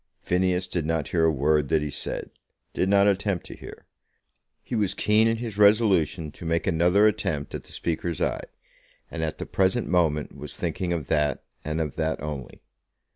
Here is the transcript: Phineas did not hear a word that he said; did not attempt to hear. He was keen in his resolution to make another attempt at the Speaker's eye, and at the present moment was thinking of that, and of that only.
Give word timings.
Phineas 0.23 0.67
did 0.67 0.83
not 0.83 1.09
hear 1.09 1.25
a 1.25 1.31
word 1.31 1.69
that 1.69 1.83
he 1.83 1.91
said; 1.91 2.31
did 2.73 2.89
not 2.89 3.05
attempt 3.07 3.45
to 3.45 3.55
hear. 3.55 3.85
He 4.63 4.73
was 4.73 4.95
keen 4.95 5.27
in 5.27 5.37
his 5.37 5.59
resolution 5.59 6.31
to 6.31 6.43
make 6.43 6.65
another 6.65 7.05
attempt 7.05 7.53
at 7.53 7.65
the 7.65 7.71
Speaker's 7.71 8.19
eye, 8.19 8.45
and 9.11 9.21
at 9.23 9.37
the 9.37 9.45
present 9.45 9.87
moment 9.87 10.35
was 10.35 10.55
thinking 10.55 10.91
of 10.91 11.05
that, 11.09 11.43
and 11.63 11.79
of 11.79 11.97
that 11.97 12.19
only. 12.19 12.63